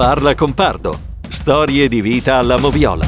[0.00, 0.98] Parla con Pardo.
[1.28, 3.06] Storie di vita alla moviola.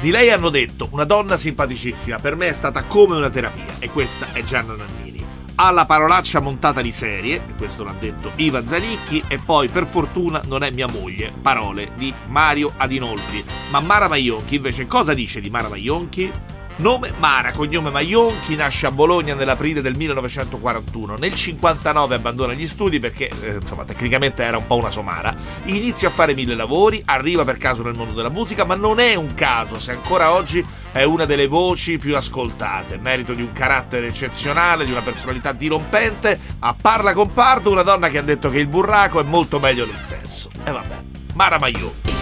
[0.00, 3.90] Di lei hanno detto una donna simpaticissima, per me è stata come una terapia e
[3.90, 5.26] questa è Gianna Nannini.
[5.56, 9.86] Ha la parolaccia montata di serie, e questo l'ha detto Iva Zanicchi, e poi per
[9.86, 13.44] fortuna non è mia moglie, parole di Mario Adinolfi.
[13.70, 16.30] Ma Mara Maionchi invece cosa dice di Mara Maionchi?
[16.78, 21.14] Nome Mara, cognome Maionchi, nasce a Bologna nell'aprile del 1941.
[21.16, 25.34] Nel 59 abbandona gli studi perché, eh, insomma, tecnicamente era un po' una somara.
[25.64, 29.14] Inizia a fare mille lavori, arriva per caso nel mondo della musica, ma non è
[29.14, 32.98] un caso se ancora oggi è una delle voci più ascoltate.
[32.98, 36.38] Merito di un carattere eccezionale, di una personalità dirompente.
[36.58, 39.86] A Parla con Pardo, una donna che ha detto che il burraco è molto meglio
[39.86, 40.50] del sesso.
[40.62, 40.96] E vabbè,
[41.32, 42.15] Mara Maionchi.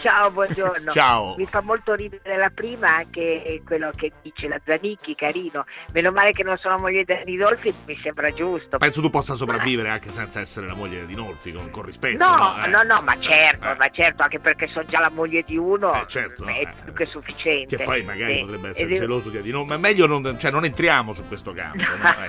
[0.00, 0.90] Ciao, buongiorno.
[0.92, 1.34] Ciao.
[1.36, 5.64] Mi fa molto ridere la prima anche quello che dice la Zanicchi, carino.
[5.92, 8.78] Meno male che non sono moglie di Ridolfi, mi sembra giusto.
[8.78, 12.24] Penso tu possa sopravvivere anche senza essere la moglie di Nolfi, con, con rispetto.
[12.26, 12.68] No, Eh.
[12.68, 13.76] no, no, ma certo, Eh.
[13.76, 16.68] ma certo, anche perché sono già la moglie di uno, Eh, certo, è eh.
[16.84, 17.76] più che sufficiente.
[17.76, 18.40] Che poi magari Sì.
[18.40, 21.52] potrebbe Ed essere è- geloso di Adino, ma meglio non, cioè, non entriamo su questo
[21.52, 21.76] campo.
[21.82, 22.08] no?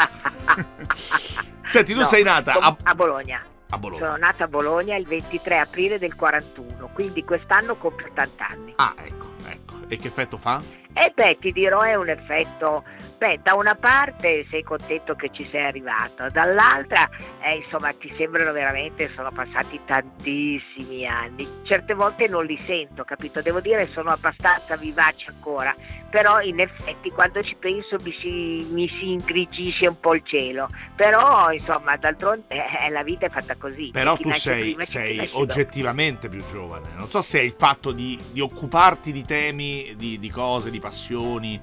[0.52, 0.66] Ecco.
[1.72, 3.42] Senti, tu No, sei nata a, a Bologna.
[3.72, 4.06] A Bologna.
[4.06, 8.74] Sono nata a Bologna il 23 aprile del 41, quindi quest'anno compio 80 anni.
[8.76, 9.74] Ah, ecco, ecco.
[9.88, 10.62] E che effetto fa?
[10.94, 12.84] E beh, ti dirò, è un effetto.
[13.18, 17.08] Beh, da una parte sei contento che ci sei arrivato, dall'altra,
[17.42, 21.48] eh, insomma, ti sembrano veramente, sono passati tantissimi anni.
[21.62, 23.42] Certe volte non li sento, capito?
[23.44, 25.76] Devo dire, sono abbastanza vivace ancora,
[26.10, 30.68] però in effetti quando ci penso mi si, mi si ingrigisce un po' il cielo.
[30.96, 33.92] Però, insomma, d'altronde eh, la vita è fatta così.
[33.92, 35.38] Però tu sei, prima, sei dopo.
[35.38, 36.90] oggettivamente più giovane.
[36.96, 41.62] Non so se il fatto di, di occuparti di temi, di, di cose, di passioni,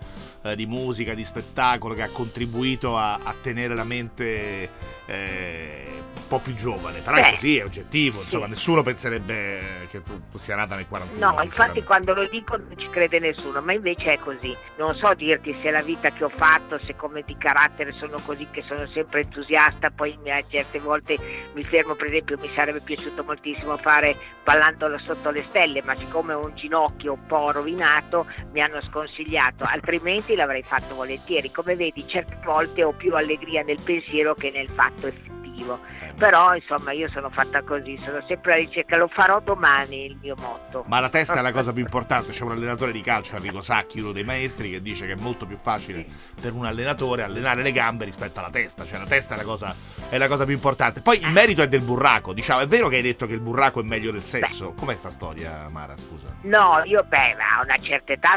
[0.50, 4.70] eh, di musica, di spettacolo che ha contribuito a, a tenere la mente
[5.06, 7.00] eh, un po' più giovane.
[7.00, 8.22] Però è Beh, così, è oggettivo.
[8.22, 8.50] Insomma, sì.
[8.50, 11.30] nessuno penserebbe che tu, tu sia nata nel 41.
[11.30, 14.54] No, infatti quando lo dico non ci crede nessuno, ma invece è così.
[14.76, 18.46] Non so dirti se la vita che ho fatto, se come di carattere sono così,
[18.50, 21.16] che sono sempre entusiasta, poi a certe volte
[21.54, 26.32] mi fermo, per esempio mi sarebbe piaciuto moltissimo fare ballandolo sotto le stelle, ma siccome
[26.32, 31.50] ho un ginocchio un po' rovinato mi hanno sconsigliato, altrimenti l'avrei fatto volentieri.
[31.50, 35.78] Come vedi, certe volte ho più allegria nel pensiero che nel fatto effettivo.
[36.18, 40.18] Eh, Però insomma io sono fatta così, sono sempre alla ricerca, lo farò domani il
[40.20, 40.84] mio motto.
[40.88, 42.32] Ma la testa è la cosa più importante.
[42.32, 45.46] C'è un allenatore di calcio, Enrico Sacchi, uno dei maestri, che dice che è molto
[45.46, 46.04] più facile
[46.40, 48.84] per un allenatore allenare le gambe rispetto alla testa.
[48.84, 49.74] Cioè, la testa è la cosa,
[50.08, 51.02] è la cosa più importante.
[51.02, 52.32] Poi il merito è del burraco.
[52.32, 54.72] Diciamo, è vero che hai detto che il burraco è meglio del sesso?
[54.72, 55.96] Com'è sta storia, Mara?
[55.96, 56.26] Scusa.
[56.42, 58.36] No, io beh, a una certa età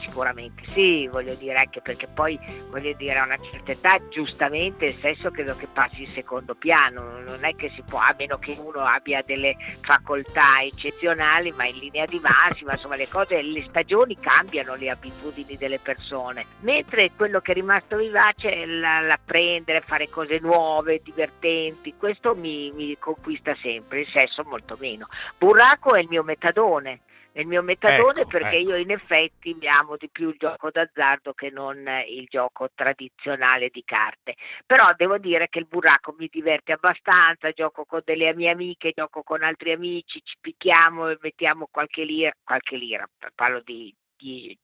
[0.00, 2.38] sicuramente sì, voglio dire, anche perché poi
[2.70, 7.17] voglio dire a una certa età giustamente il sesso credo che passi in secondo piano,
[7.20, 11.78] non è che si può, a meno che uno abbia delle facoltà eccezionali, ma in
[11.78, 17.40] linea di massima, insomma le cose, le stagioni cambiano le abitudini delle persone, mentre quello
[17.40, 23.54] che è rimasto vivace è la- l'apprendere, fare cose nuove, divertenti, questo mi, mi conquista
[23.60, 25.08] sempre, il sesso molto meno.
[25.36, 27.00] Burraco è il mio metadone.
[27.30, 28.70] È il mio metadone Ecco, perché ecco.
[28.70, 33.68] io in effetti mi amo di più il gioco d'azzardo che non il gioco tradizionale
[33.70, 34.34] di carte.
[34.66, 37.07] Però devo dire che il burraco mi diverte abbastanza,
[37.54, 42.32] gioco con delle mie amiche, gioco con altri amici, ci picchiamo e mettiamo qualche lira,
[42.42, 44.58] qualche lira, parlo di 10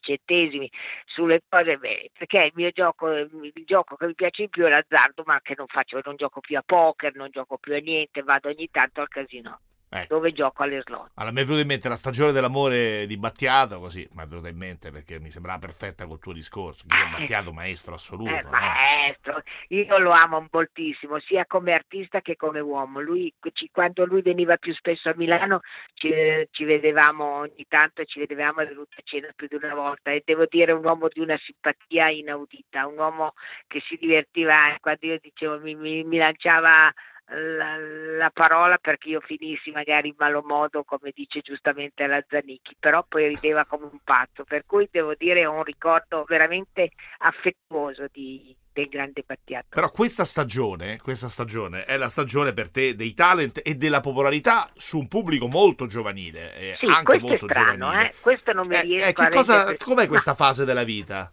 [0.00, 0.70] centesimi
[1.06, 4.68] sulle cose, beh, perché il mio gioco, il gioco che mi piace di più è
[4.68, 8.22] l'azzardo, ma che non faccio, non gioco più a poker, non gioco più a niente,
[8.22, 10.14] vado ogni tanto al casino, Ecco.
[10.14, 11.12] dove gioco alle slot.
[11.14, 14.48] Allora, mi è venuta in mente la stagione dell'amore di Battiato, così mi è venuta
[14.48, 16.84] in mente perché mi sembrava perfetta col tuo discorso.
[16.88, 18.30] Io Battiato, maestro assoluto.
[18.30, 18.50] Eh, no?
[18.50, 23.00] maestro, io lo amo moltissimo, sia come artista che come uomo.
[23.00, 23.32] Lui,
[23.70, 25.60] quando lui veniva più spesso a Milano,
[25.94, 26.10] ci,
[26.50, 30.22] ci vedevamo ogni tanto, ci vedevamo, è venuto a cena più di una volta e
[30.24, 33.32] devo dire un uomo di una simpatia inaudita, un uomo
[33.66, 36.92] che si divertiva eh, quando io dicevo mi, mi- mi lanciava
[37.28, 42.76] la, la parola perché io finissi magari in malo modo come dice giustamente la Zanicchi
[42.78, 48.06] però poi rideva come un pazzo per cui devo dire ho un ricordo veramente affettuoso
[48.12, 53.12] di, del grande Battiato Però questa stagione, questa stagione è la stagione per te dei
[53.12, 56.54] talent e della popolarità su un pubblico molto giovanile.
[56.56, 58.08] eh, sì, anche è molto strano giovanile.
[58.10, 58.14] eh?
[58.20, 61.32] questo non mi Eh, riesco eh, che a cosa, com'è questa fase della vita?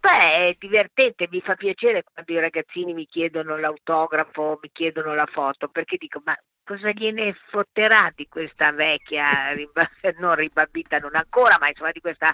[0.00, 5.26] Beh, è divertente, mi fa piacere quando i ragazzini mi chiedono l'autografo, mi chiedono la
[5.26, 9.52] foto, perché dico, ma cosa gliene fotterà di questa vecchia,
[10.18, 12.32] non ribabbita, non ancora, ma insomma di questa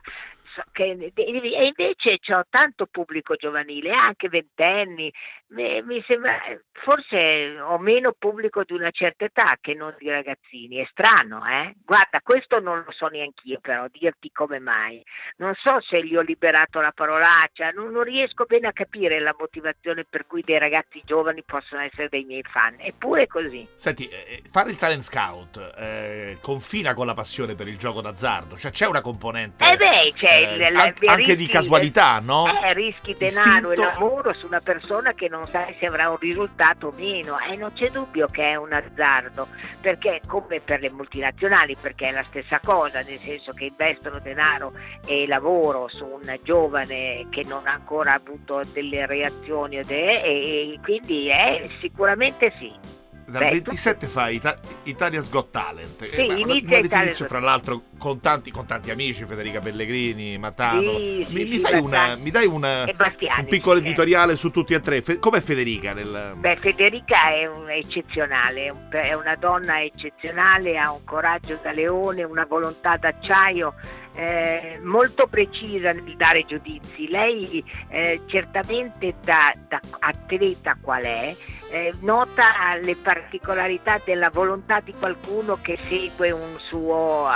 [0.73, 5.13] che, e invece ho tanto pubblico giovanile, anche ventenni,
[5.49, 6.39] mi, sembra,
[6.73, 11.75] forse ho meno pubblico di una certa età che non di ragazzini, è strano, eh?
[11.85, 15.03] Guarda, questo non lo so neanch'io però, dirti come mai.
[15.37, 19.35] Non so se gli ho liberato la parolaccia, non, non riesco bene a capire la
[19.39, 23.67] motivazione per cui dei ragazzi giovani possono essere dei miei fan, eppure è così.
[23.75, 28.57] Senti, eh, fare il talent scout eh, confina con la passione per il gioco d'azzardo,
[28.57, 32.47] cioè c'è una componente eh beh, c'è eh, an- anche rischi, di casualità, no?
[32.47, 33.73] Eh, rischi denaro Istinto.
[33.73, 37.57] e lavoro su una persona che non sai se avrà un risultato o meno e
[37.57, 39.49] non c'è dubbio che è un azzardo,
[39.81, 44.73] perché come per le multinazionali, perché è la stessa cosa, nel senso che investono denaro
[45.07, 51.29] e lavoro su un giovane che non ha ancora avuto delle reazioni e, e quindi
[51.29, 54.13] è sicuramente sì dal Beh, 27 tu...
[54.13, 56.09] fa Ita- Italia's Got Talent.
[56.09, 60.97] Sì, eh, una, una definizione, fra l'altro, con tanti, con tanti, amici, Federica Pellegrini, Matano.
[60.97, 64.81] Sì, mi, sì, mi, sì, una, mi, dai una, un piccolo editoriale su tutti e
[64.81, 65.03] tre.
[65.03, 65.93] Fe- com'è Federica?
[65.93, 66.35] Nel...
[66.37, 72.45] Beh, Federica è un, eccezionale, è una donna eccezionale, ha un coraggio da leone, una
[72.45, 73.75] volontà d'acciaio.
[74.19, 77.07] Eh, molto precisa nel dare giudizi.
[77.09, 81.37] Lei eh, certamente da, da atleta qual è,
[81.71, 87.29] eh, nota le particolarità della volontà di qualcuno che segue un suo,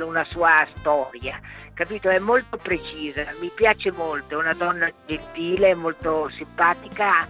[0.00, 1.38] una sua storia.
[1.74, 2.08] Capito?
[2.08, 7.26] È molto precisa, mi piace molto, è una donna gentile, molto simpatica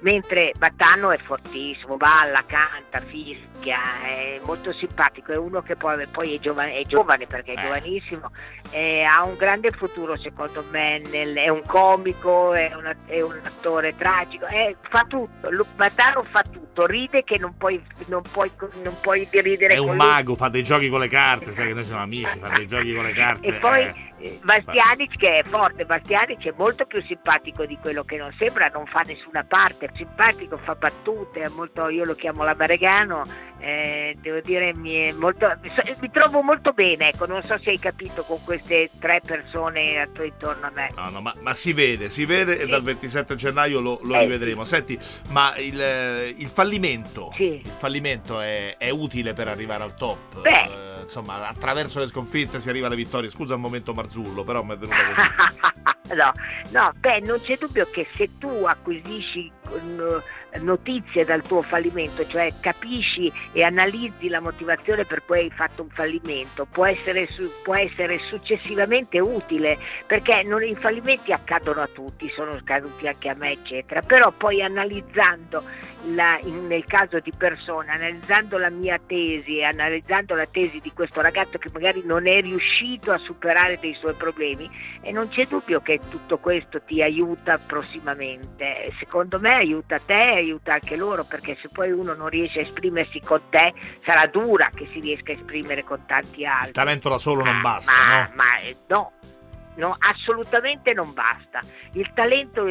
[0.00, 6.34] mentre Battano è fortissimo, balla, canta, fischia, è molto simpatico, è uno che poi, poi
[6.34, 7.62] è, giovane, è, giovane, perché è eh.
[7.62, 8.30] giovanissimo,
[8.70, 13.40] eh, ha un grande futuro secondo me, nel, è un comico, è, una, è un
[13.42, 18.50] attore tragico, è, fa tutto, Battano fa tutto, ride che non puoi, non puoi,
[18.82, 19.74] non puoi ridere.
[19.74, 20.36] È un mago, lui.
[20.36, 23.04] fa dei giochi con le carte, sai che noi siamo amici, fa dei giochi con
[23.04, 23.46] le carte.
[23.46, 24.14] E poi...
[24.42, 28.86] Bastianic che è forte, Bastianic è molto più simpatico di quello che non sembra, non
[28.86, 33.24] fa nessuna parte, è simpatico, fa battute, è molto, io lo chiamo la Baregano,
[33.58, 35.48] eh, devo dire mi, molto,
[36.00, 40.66] mi, trovo molto bene, ecco, non so se hai capito con queste tre persone attorno
[40.66, 40.90] a me.
[40.94, 42.62] No, no, ma, ma si vede, si vede sì.
[42.62, 44.64] e dal 27 gennaio lo, lo eh, rivedremo.
[44.64, 44.74] Sì.
[44.74, 44.98] Senti,
[45.28, 47.60] ma il, il fallimento, sì.
[47.64, 50.40] il fallimento è, è, utile per arrivare al top?
[50.40, 50.50] Beh.
[50.50, 53.30] Eh, insomma, attraverso le sconfitte si arriva alle vittorie.
[53.30, 56.14] Scusa il momento Marzullo, però mi è venuta così.
[56.14, 56.32] no,
[56.70, 59.50] no, beh, non c'è dubbio che se tu acquisisci
[60.60, 65.88] notizie dal tuo fallimento, cioè capisci e analizzi la motivazione per cui hai fatto un
[65.90, 67.28] fallimento, può essere,
[67.62, 73.34] può essere successivamente utile, perché non, i fallimenti accadono a tutti, sono accaduti anche a
[73.34, 75.62] me, eccetera, però poi analizzando
[76.14, 80.92] la, in, nel caso di persona, analizzando la mia tesi e analizzando la tesi di
[80.92, 84.70] questo ragazzo che magari non è riuscito a superare dei suoi problemi,
[85.00, 88.92] e non c'è dubbio che tutto questo ti aiuta prossimamente.
[88.98, 93.20] Secondo me aiuta te, aiuta anche loro, perché se poi uno non riesce a esprimersi
[93.20, 93.72] con te,
[94.04, 96.68] sarà dura che si riesca a esprimere con tanti altri.
[96.68, 97.92] Il talento da solo non basta.
[97.92, 98.30] Ma, no?
[98.34, 98.44] ma
[98.88, 99.12] no,
[99.76, 101.60] No, assolutamente non basta.
[101.92, 102.66] Il talento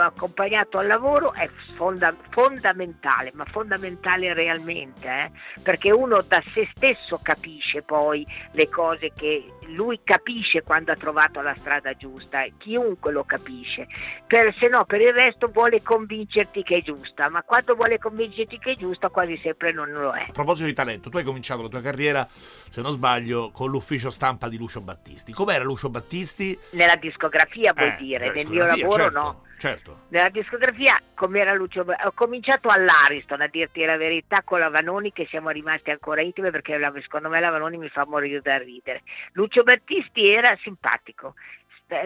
[0.00, 5.30] accompagnato al lavoro è fonda- fondamentale, ma fondamentale realmente, eh?
[5.62, 9.44] perché uno da se stesso capisce poi le cose che
[9.74, 13.86] lui capisce quando ha trovato la strada giusta, chiunque lo capisce,
[14.26, 18.58] per, se no per il resto vuole convincerti che è giusta, ma quando vuole convincerti
[18.58, 20.26] che è giusta quasi sempre non lo è.
[20.28, 24.10] A proposito di talento, tu hai cominciato la tua carriera, se non sbaglio, con l'ufficio
[24.10, 25.32] stampa di Lucio Battisti.
[25.32, 26.58] Com'era Lucio Battisti?
[26.70, 29.18] Nella discografia vuol eh, dire, nel mio lavoro certo.
[29.18, 30.06] no certo.
[30.08, 35.12] Nella discografia, come era Lucio, ho cominciato all'Ariston a dirti la verità con la Vanoni
[35.12, 38.56] che siamo rimasti ancora intime perché la, secondo me la Vanoni mi fa morire da
[38.56, 39.02] ridere.
[39.32, 41.34] Lucio Battisti era simpatico,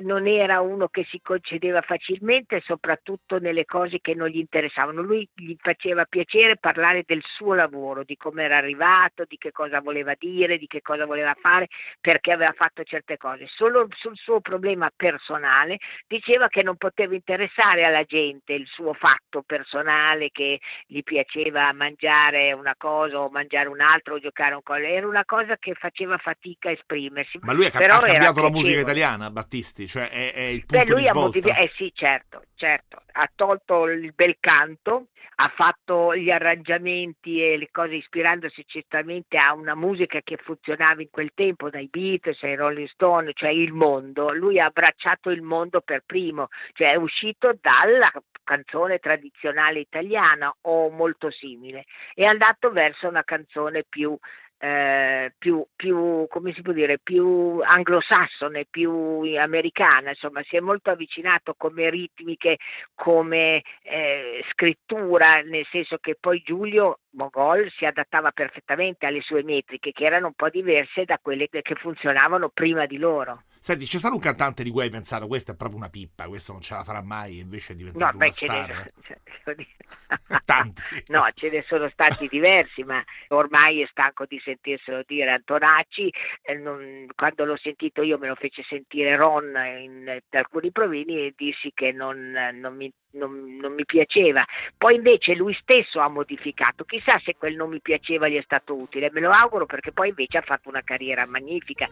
[0.03, 5.03] non era uno che si concedeva facilmente, soprattutto nelle cose che non gli interessavano.
[5.03, 9.81] Lui gli faceva piacere parlare del suo lavoro, di come era arrivato, di che cosa
[9.81, 11.69] voleva dire, di che cosa voleva fare,
[12.01, 13.47] perché aveva fatto certe cose.
[13.49, 19.43] Solo sul suo problema personale diceva che non poteva interessare alla gente il suo fatto
[19.43, 24.87] personale, che gli piaceva mangiare una cosa o mangiare un'altra o giocare un collo.
[24.87, 27.39] Era una cosa che faceva fatica a esprimersi.
[27.43, 29.74] Ma lui ha, ha cambiato la musica italiana, Battista?
[29.75, 31.21] Battisti, cioè è, è il punto Beh, lui di svolta.
[31.21, 37.43] Ha motivi- eh sì, certo, certo, ha tolto il bel canto, ha fatto gli arrangiamenti
[37.43, 42.41] e le cose ispirandosi certamente a una musica che funzionava in quel tempo, dai Beatles
[42.45, 44.33] ai Rolling Stone, cioè il mondo.
[44.33, 48.11] Lui ha abbracciato il mondo per primo, cioè è uscito dalla
[48.45, 54.17] canzone tradizionale italiana o molto simile, è andato verso una canzone più
[54.59, 60.91] eh, più, più, come si può dire, più anglosassone, più americana, insomma si è molto
[60.91, 62.59] avvicinato come ritmiche,
[62.95, 69.93] come eh, scrittura, nel senso che poi Giulio Mogol si adattava perfettamente alle sue metriche
[69.93, 73.43] che erano un po' diverse da quelle che funzionavano prima di loro.
[73.65, 76.53] Senti, c'è stato un cantante di cui hai pensato questa è proprio una pippa, questo
[76.53, 78.93] non ce la farà mai, invece è diventato no, una beh, star.
[79.57, 79.67] Ne...
[80.45, 80.83] Tanti.
[81.09, 86.13] no, ce ne sono stati diversi, ma ormai è stanco di sentirselo dire Antonacci.
[86.43, 87.07] Eh, non...
[87.15, 91.73] quando l'ho sentito io me lo fece sentire Ron in, in alcuni provini e dissi
[91.75, 94.45] che non, non mi non, non, mi piaceva.
[94.77, 98.75] Poi invece lui stesso ha modificato, chissà se quel non mi piaceva gli è stato
[98.75, 101.89] utile, me lo auguro perché poi invece ha fatto una carriera magnifica.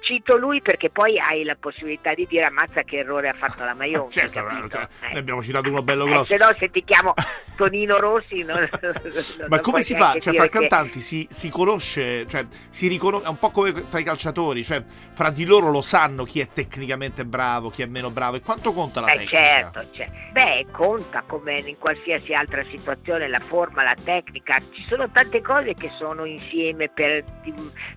[0.00, 3.74] Cito lui perché poi hai la possibilità di dire ammazza che errore ha fatto la
[3.74, 4.12] Maionchi.
[4.20, 4.40] certo,
[4.70, 5.12] cioè, eh.
[5.12, 6.34] ne abbiamo citato uno bello grosso.
[6.34, 7.14] Eh, se no se ti chiamo
[7.56, 10.16] Tonino Rossi non, non Ma come si fa?
[10.18, 13.98] Cioè, fra i cantanti si, si, conosce, cioè, si riconosce, è un po' come fra
[13.98, 18.10] i calciatori, cioè fra di loro lo sanno chi è tecnicamente bravo, chi è meno
[18.10, 19.38] bravo e quanto conta la eh, tecnica?
[19.38, 20.16] Certo, certo.
[20.32, 25.74] Beh, conta come in qualsiasi altra situazione la forma, la tecnica, ci sono tante cose
[25.74, 27.24] che sono insieme per,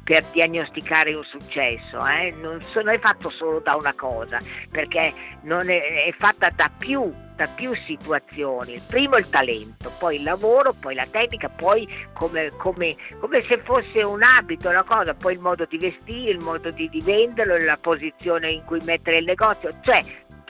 [0.03, 2.33] per diagnosticare un successo, eh?
[2.41, 4.39] non, sono, fatto solo da una cosa,
[4.71, 8.73] perché è, è fatta da più da più situazioni.
[8.73, 13.57] Il primo il talento, poi il lavoro, poi la tecnica, poi come, come, come, se
[13.57, 17.57] fosse un abito, una cosa, poi il modo di vestire, il modo di, di venderlo,
[17.57, 20.01] la posizione in cui mettere il negozio, cioè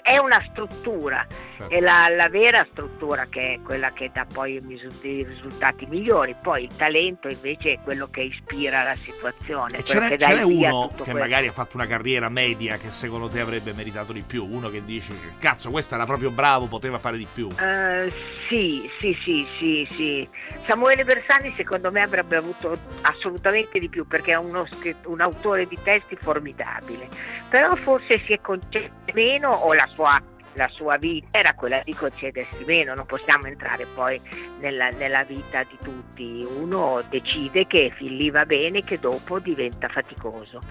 [0.05, 1.25] è una struttura,
[1.57, 1.73] certo.
[1.73, 6.65] è la, la, vera struttura che è quella che dà poi i risultati migliori, poi
[6.65, 9.83] il talento invece è quello che ispira la situazione.
[9.83, 11.17] ce n'è, ce n'è uno che quello.
[11.17, 14.85] magari ha fatto una carriera media che secondo te avrebbe meritato di più, uno che
[14.85, 17.47] dice cazzo questo era proprio bravo, poteva fare di più.
[17.47, 18.11] Uh,
[18.47, 20.29] sì, sì, sì, sì, sì.
[20.67, 24.67] Samuele Bersani secondo me avrebbe avuto assolutamente di più perché è uno,
[25.05, 27.07] un autore di testi formidabile,
[27.49, 30.21] però forse si è concesso meno o la sua,
[30.53, 34.21] la sua vita era quella di concedersi meno, non possiamo entrare poi
[34.59, 39.87] nella, nella vita di tutti, uno decide che fin lì va bene, che dopo diventa
[39.87, 40.61] faticoso.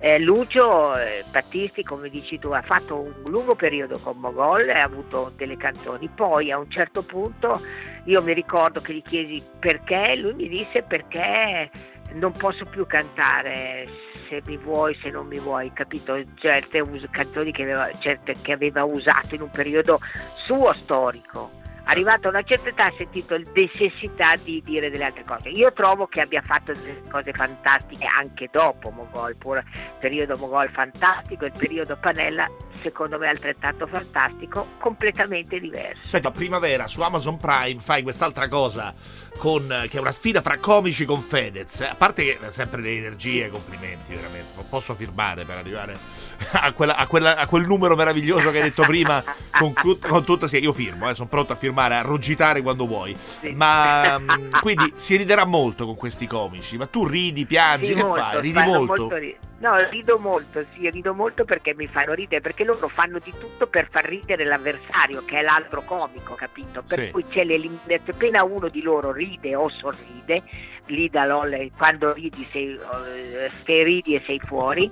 [0.00, 4.78] Eh, Lucio eh, Battisti, come dici tu, ha fatto un lungo periodo con Mogol e
[4.78, 7.60] ha avuto delle canzoni, poi a un certo punto
[8.04, 11.70] io mi ricordo che gli chiesi perché, lui mi disse perché
[12.12, 13.86] non posso più cantare
[14.28, 16.16] se mi vuoi, se non mi vuoi, capito?
[16.34, 19.98] Certe us- canzoni che aveva, certe che aveva usato in un periodo
[20.36, 21.57] suo storico
[21.88, 25.48] arrivato a una certa età ha sentito la necessità di dire delle altre cose.
[25.48, 29.64] Io trovo che abbia fatto delle cose fantastiche anche dopo Mogol, pur il
[29.98, 32.46] periodo Mogol fantastico, il periodo Panella
[32.80, 36.06] secondo me altrettanto fantastico, completamente diverso.
[36.06, 38.94] Senti, a primavera su Amazon Prime fai quest'altra cosa
[39.36, 41.80] con, che è una sfida fra comici con Fedez.
[41.80, 44.52] A parte che sempre le energie, complimenti veramente.
[44.54, 45.98] Non posso firmare per arrivare
[46.52, 49.22] a, quella, a, quella, a, quel numero meraviglioso che hai detto prima.
[49.58, 53.16] con, con tutto, sì, io firmo, eh, sono pronto a firmare, a rugitare quando vuoi.
[53.18, 53.52] Sì.
[53.52, 56.76] Ma mm, quindi si riderà molto con questi comici.
[56.76, 58.40] Ma tu ridi, piangi, sì, che molto, fai?
[58.40, 59.06] Ridi molto?
[59.08, 63.32] molto No, rido molto, sì, rido molto perché mi fanno ridere, perché loro fanno di
[63.38, 66.82] tutto per far ridere l'avversario, che è l'altro comico, capito?
[66.86, 67.10] Per sì.
[67.10, 70.42] cui c'è l'eliminazione, appena uno di loro ride o sorride,
[70.86, 74.90] lì da LOL, quando ridi sei, uh, se ridi e sei fuori,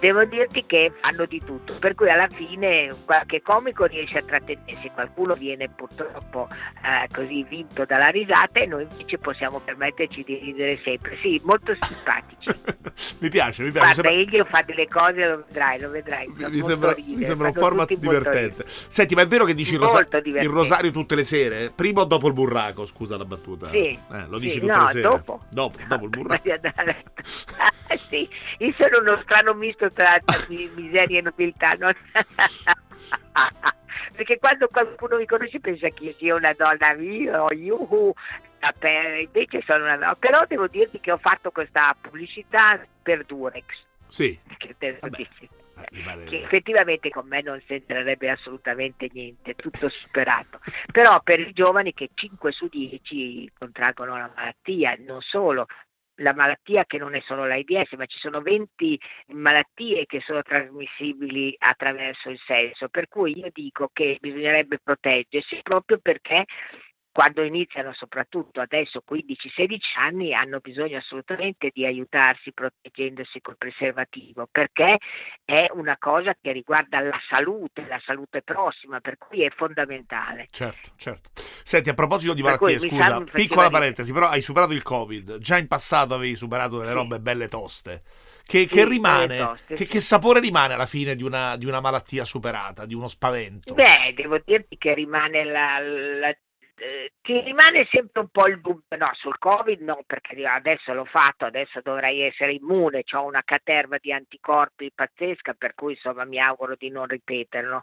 [0.00, 4.90] devo dirti che fanno di tutto, per cui alla fine qualche comico riesce a trattenersi,
[4.94, 10.76] qualcuno viene purtroppo uh, così vinto dalla risata e noi invece possiamo permetterci di ridere
[10.78, 11.16] sempre.
[11.18, 12.48] Sì, molto simpatici.
[13.26, 14.00] mi piace, mi piace.
[14.00, 16.26] Guarda, egli fa delle cose, lo vedrai, lo vedrai.
[16.28, 18.64] Mi sembra, ridere, mi sembra un format divertente.
[18.66, 21.72] Senti, ma è vero che dici il, rosa- il, rosario tutte le sere?
[21.74, 22.86] Prima o dopo il burraco?
[22.86, 23.70] Scusa la battuta.
[23.70, 23.98] Sì.
[24.12, 25.02] Eh, lo dici sì, tutte no, le sere?
[25.02, 25.40] Dopo.
[25.50, 26.42] Dopo, dopo il burraco.
[28.08, 28.28] sì,
[28.58, 31.72] io sono uno strano misto tra miseria e nobiltà.
[31.78, 31.88] No?
[34.14, 38.14] Perché quando qualcuno mi conosce pensa che io sia una donna, io, yuhu,
[39.20, 40.14] invece sono una.
[40.14, 43.64] Però devo dirti che ho fatto questa pubblicità per Durex.
[44.06, 44.38] Sì.
[44.56, 45.48] Che, te lo dici
[46.24, 50.60] che effettivamente con me non sembrerebbe assolutamente niente, tutto superato.
[50.90, 55.66] Però per i giovani che 5 su 10 contraggono la malattia, non solo,
[56.20, 58.98] la malattia che non è solo l'AIDS, ma ci sono 20
[59.28, 65.98] malattie che sono trasmissibili attraverso il sesso, per cui io dico che bisognerebbe proteggersi proprio
[65.98, 66.44] perché
[67.16, 74.98] quando iniziano soprattutto adesso 15-16 anni hanno bisogno assolutamente di aiutarsi proteggendosi col preservativo perché
[75.42, 80.46] è una cosa che riguarda la salute, la salute prossima, per cui è fondamentale.
[80.50, 81.30] Certo, certo.
[81.32, 85.68] Senti, a proposito di malattie, scusa, piccola parentesi, però hai superato il Covid, già in
[85.68, 86.96] passato avevi superato delle sì.
[86.96, 88.02] robe belle toste.
[88.44, 89.86] Che, che rimane, toste, che, sì.
[89.86, 93.74] che, sapore rimane alla fine di una, di una, malattia superata, di uno spavento?
[93.74, 96.36] Beh, devo dirti che rimane la, la
[96.78, 101.04] eh, ti rimane sempre un po' il dubbio, no, sul Covid no, perché adesso l'ho
[101.06, 106.38] fatto, adesso dovrei essere immune, ho una caterva di anticorpi pazzesca, per cui insomma mi
[106.38, 107.82] auguro di non ripeterlo.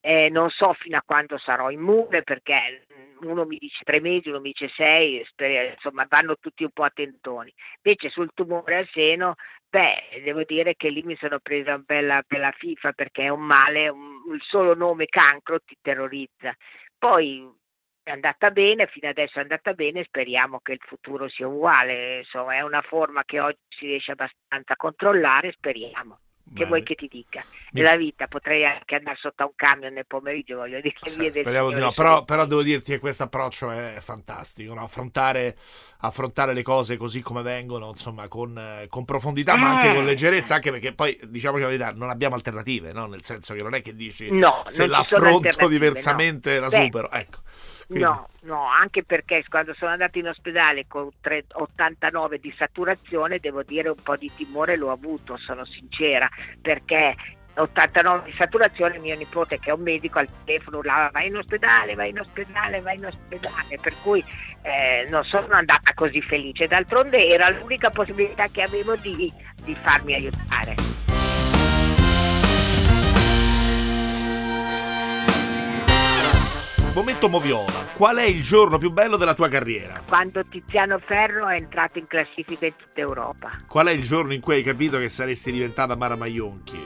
[0.00, 2.86] Eh, non so fino a quando sarò immune perché
[3.20, 5.24] uno mi dice tre mesi, uno mi dice sei,
[5.72, 7.52] insomma vanno tutti un po' attentoni.
[7.82, 9.36] Invece sul tumore al seno
[9.74, 13.40] Beh, devo dire che lì mi sono presa una bella, bella fifa perché è un
[13.40, 16.54] male, un, il solo nome cancro ti terrorizza.
[16.96, 17.44] Poi
[18.04, 22.54] è andata bene, fino adesso è andata bene, speriamo che il futuro sia uguale, insomma
[22.54, 26.18] è una forma che oggi si riesce abbastanza a controllare, speriamo.
[26.52, 27.42] Che vuoi che ti dica?
[27.72, 27.80] Mi...
[27.80, 30.94] Nella vita potrei anche andare sotto a un camion nel pomeriggio, voglio dire.
[31.02, 34.82] Sì, speriamo di no, però, però, devo dirti che questo approccio è fantastico, no?
[34.82, 35.56] affrontare,
[36.00, 39.56] affrontare, le cose così come vengono, insomma, con, con profondità, eh.
[39.56, 40.04] ma anche con eh.
[40.04, 43.06] leggerezza, anche perché poi, diciamoci la verità, non abbiamo alternative, no?
[43.06, 47.10] nel senso che non è che dici no, se l'affronto diversamente la supero.
[47.10, 47.38] Ecco.
[47.86, 48.04] Quindi...
[48.04, 53.62] No, no, anche perché quando sono andato in ospedale con 3, 89 di saturazione, devo
[53.62, 56.28] dire un po' di timore l'ho avuto, sono sincera,
[56.60, 57.14] perché
[57.56, 61.94] 89 di saturazione, mio nipote che è un medico al telefono urlava vai in ospedale,
[61.94, 64.24] vai in ospedale, vai in ospedale, per cui
[64.62, 70.14] eh, non sono andata così felice, d'altronde era l'unica possibilità che avevo di, di farmi
[70.14, 71.13] aiutare.
[76.94, 80.00] Momento Moviola, qual è il giorno più bello della tua carriera?
[80.06, 83.50] Quando Tiziano Ferro è entrato in classifica in tutta Europa.
[83.66, 86.78] Qual è il giorno in cui hai capito che saresti diventata Mara Maionchi?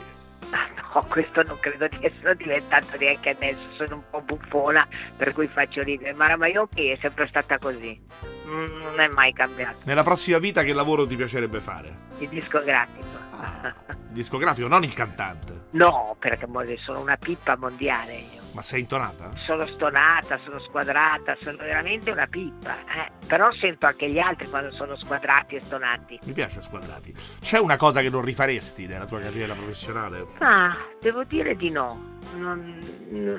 [0.49, 5.35] Ah, no, questo non credo di essere diventato neanche adesso, sono un po' buffona, per
[5.35, 6.15] cui faccio ridere.
[6.15, 8.01] Mara Maionchi è sempre stata così,
[8.47, 9.77] mm, non è mai cambiato.
[9.85, 11.95] Nella prossima vita che lavoro ti piacerebbe fare?
[12.21, 13.28] Il discografico.
[13.41, 15.67] Ah, il discografico, non il cantante.
[15.71, 16.47] No, perché
[16.79, 18.39] sono una pippa mondiale io.
[18.53, 19.33] Ma sei intonata?
[19.45, 22.77] Sono stonata, sono squadrata, sono veramente una pippa.
[22.87, 23.27] Eh?
[23.27, 26.19] Però sento anche gli altri quando sono squadrati e stonati.
[26.25, 27.15] Mi piace squadrati.
[27.41, 30.25] C'è una cosa che non rifaresti nella tua carriera professionale?
[30.39, 32.17] Ah, devo dire di no.
[32.37, 32.81] Non,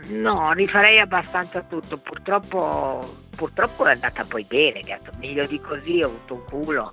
[0.09, 1.97] no, rifarei abbastanza tutto.
[1.97, 4.81] Purtroppo, purtroppo è andata poi bene,
[5.17, 6.91] meglio di così, ho avuto un culo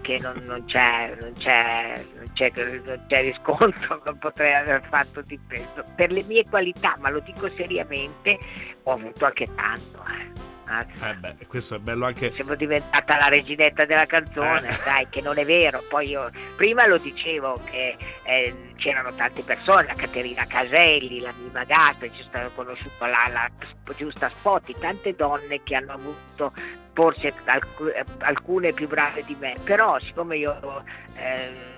[0.00, 2.52] che non, non, c'è, non, c'è, c'è,
[2.84, 5.84] non, c'è, riscontro, non potrei aver fatto di peso.
[5.94, 8.38] Per le mie qualità, ma lo dico seriamente,
[8.84, 10.04] ho avuto anche tanto.
[10.06, 10.51] Eh.
[10.80, 12.32] Eh beh, questo è bello anche.
[12.34, 14.78] Siamo diventata la reginetta della canzone, eh.
[14.84, 15.82] dai, che non è vero.
[15.88, 21.64] Poi io prima lo dicevo che eh, c'erano tante persone, la Caterina Caselli, la Mima
[21.64, 23.50] Gasper, ci stavo conosciuto la, la,
[23.96, 26.52] giusta Spotti, tante donne che hanno avuto
[26.94, 30.84] forse alc- alcune più brave di me, però siccome io
[31.16, 31.71] eh,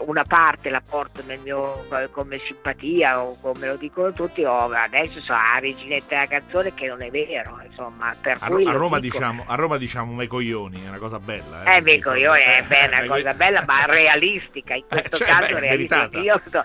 [0.00, 5.20] una parte la porto nel mio, come simpatia o come lo dicono tutti, oh, adesso
[5.20, 8.14] so la reginetta della canzone che non è vero, insomma.
[8.20, 11.64] Per a, cui a, Roma diciamo, a Roma diciamo me coglioni, è una cosa bella.
[11.64, 15.28] Eh, eh me coglioni è eh, una cosa bella, ma realistica, in questo eh, cioè,
[15.28, 16.18] caso beh, realistica.
[16.18, 16.64] Io ho avuto,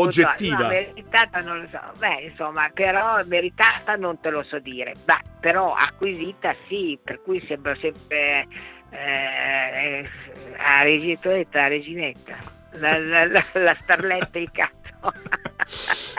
[0.00, 0.58] Oggettiva.
[0.58, 5.38] No, meritata non lo so, beh insomma, però meritata non te lo so dire, beh,
[5.40, 8.48] però acquisita sì, per cui sembra sempre eh,
[8.92, 12.36] a Reginetta, a Reginetta,
[12.72, 14.78] la, la, la, la starletta il cazzo.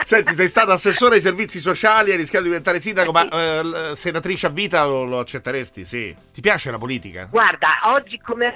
[0.04, 4.46] Senti, sei stata assessore ai servizi sociali, hai rischiato di diventare sindaco, ma eh, senatrice
[4.46, 5.84] a vita lo, lo, accetteresti?
[5.84, 6.14] Sì.
[6.32, 7.28] Ti piace la politica?
[7.30, 8.52] Guarda, oggi come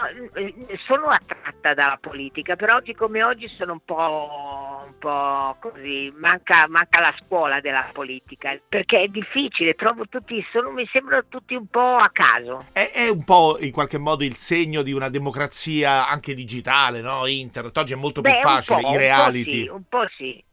[0.87, 6.67] sono attratta dalla politica, però oggi come oggi sono un po', un po così, manca,
[6.69, 11.67] manca, la scuola della politica, perché è difficile, trovo tutti, sono, mi sembrano tutti un
[11.67, 12.67] po' a caso.
[12.73, 17.27] È, è, un po' in qualche modo il segno di una democrazia anche digitale, no?
[17.27, 19.69] Internet, oggi è molto Beh, più facile, i reality.
[19.69, 20.45] Un po' sì, un po' sì,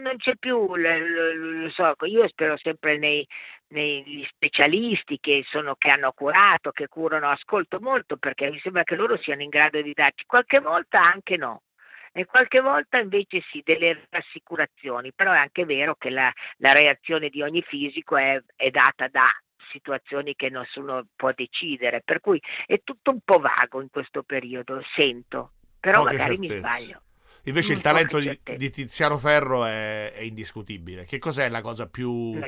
[0.00, 3.26] non c'è più, lo so, io spero sempre nei,
[3.68, 8.96] negli specialisti che, sono, che hanno curato, che curano, ascolto molto perché mi sembra che
[8.96, 11.62] loro siano in grado di darci, qualche volta anche no.
[12.16, 17.28] E qualche volta invece sì, delle rassicurazioni, però è anche vero che la, la reazione
[17.28, 19.24] di ogni fisico è, è data da
[19.72, 24.80] situazioni che nessuno può decidere, per cui è tutto un po' vago in questo periodo,
[24.94, 26.54] sento, però Poche magari certezze.
[26.54, 27.02] mi sbaglio.
[27.44, 31.04] Invece non il talento di, di, Tiziano Ferro è, è, indiscutibile.
[31.04, 32.38] Che cos'è la cosa più,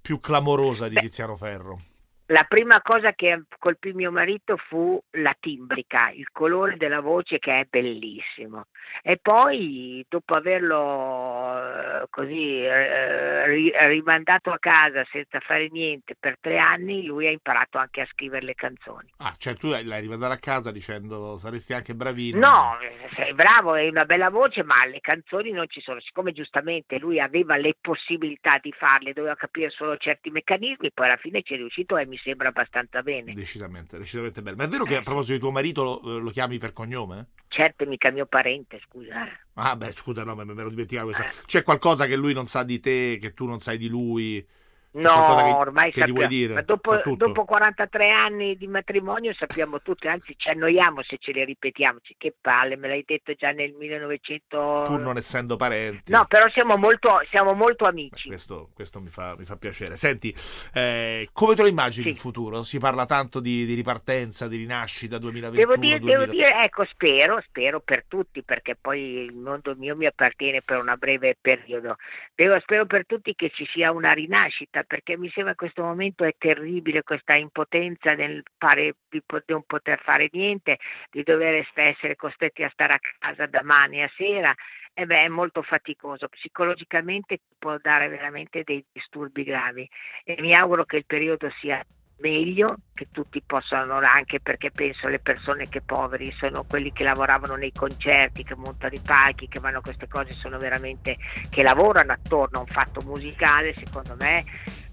[0.00, 1.78] più clamorosa di Beh, Tiziano Ferro?
[2.26, 7.60] La prima cosa che colpì mio marito fu la timbrica, il colore della voce che
[7.60, 8.66] è bellissimo.
[9.02, 16.58] E poi, dopo averlo eh, così eh, rimandato a casa senza fare niente per tre
[16.58, 19.12] anni, lui ha imparato anche a scrivere le canzoni.
[19.18, 22.38] Ah, cioè tu l'hai rimandato a casa dicendo saresti anche bravino?
[22.38, 22.76] No,
[23.14, 26.00] sei bravo, hai una bella voce, ma le canzoni non ci sono.
[26.00, 31.16] Siccome giustamente lui aveva le possibilità di farle, doveva capire solo certi meccanismi, poi alla
[31.16, 33.32] fine ci è riuscito e mi sembra abbastanza bene.
[33.32, 34.56] Decisamente, decisamente bene.
[34.56, 37.28] Ma è vero che a proposito di tuo marito lo, eh, lo chiami per cognome?
[37.48, 39.26] Certo, mica mio parente, scusa.
[39.54, 41.26] Ah, beh, scusa, no, me ero dimenticato questa.
[41.26, 41.32] Eh.
[41.46, 44.46] C'è qualcosa che lui non sa di te, che tu non sai di lui?
[44.90, 46.54] No, che, ormai che sappiamo.
[46.54, 51.44] Ma dopo, dopo, 43 anni di matrimonio sappiamo tutto, anzi ci annoiamo se ce le
[51.44, 51.98] ripetiamo.
[52.16, 54.84] Che palle, me l'hai detto già nel 1900.
[54.86, 56.10] Pur non essendo parenti.
[56.10, 58.28] No, però siamo molto, siamo molto amici.
[58.28, 59.96] Questo, questo mi, fa, mi, fa, piacere.
[59.96, 60.34] Senti,
[60.72, 62.12] eh, come te lo immagini sì.
[62.12, 62.62] il futuro?
[62.62, 65.66] Si parla tanto di, di ripartenza, di rinascita 2021.
[65.66, 66.18] Devo dire, 2000...
[66.18, 70.78] devo dire, ecco, spero, spero per tutti, perché poi il mondo mio mi appartiene per
[70.78, 71.96] un breve periodo.
[72.34, 76.24] Devo, spero per tutti che ci sia una rinascita perché mi sembra che questo momento
[76.24, 80.78] è terribile, questa impotenza nel fare, di non poter fare niente,
[81.10, 84.54] di dover essere costretti a stare a casa da mani a sera,
[84.94, 89.88] e beh, è molto faticoso, psicologicamente può dare veramente dei disturbi gravi.
[90.24, 91.80] E mi auguro che il periodo sia
[92.20, 97.54] meglio, che tutti possano, anche perché penso alle persone che poveri sono quelli che lavoravano
[97.54, 101.16] nei concerti, che montano i palchi, che fanno queste cose, sono veramente,
[101.48, 104.44] che lavorano attorno a un fatto musicale, secondo me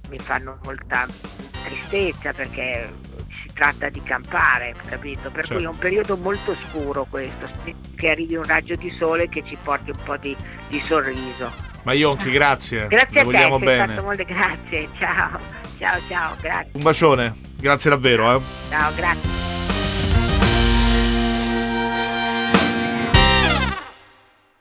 [0.09, 1.07] mi fanno molta
[1.63, 2.93] tristezza perché
[3.41, 5.31] si tratta di campare, capito?
[5.31, 5.55] Per certo.
[5.55, 7.49] cui è un periodo molto scuro questo,
[7.95, 10.35] che arrivi un raggio di sole che ci porti un po' di,
[10.67, 11.51] di sorriso.
[11.83, 12.87] Ma Ionchi, grazie.
[12.87, 13.87] Grazie Le a te, bene.
[13.87, 14.89] fatto molte grazie.
[14.97, 15.64] Ciao.
[15.77, 16.71] Ciao, ciao, grazie.
[16.73, 18.35] Un bacione, grazie davvero.
[18.35, 18.41] Eh.
[18.69, 19.29] Ciao, grazie.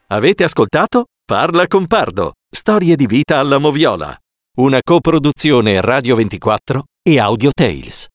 [0.09, 1.07] Avete ascoltato?
[1.25, 2.33] Parla con Pardo.
[2.49, 4.17] Storie di vita alla Moviola.
[4.57, 8.07] Una coproduzione Radio 24 e Audio Tales.